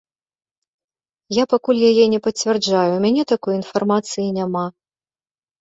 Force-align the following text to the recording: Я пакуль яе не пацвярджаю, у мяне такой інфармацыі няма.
Я 1.37 1.43
пакуль 1.51 1.83
яе 1.89 2.05
не 2.13 2.19
пацвярджаю, 2.29 2.91
у 2.97 2.97
мяне 3.05 3.23
такой 3.33 3.53
інфармацыі 3.61 4.29
няма. 4.43 4.65